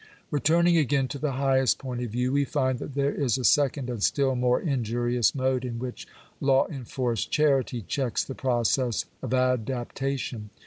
[0.31, 3.87] Returning again to the highest point of view, we find that there is a second
[3.87, 6.07] and still more injurious mode in which
[6.39, 10.49] law enforced charity checks the process of adaptation.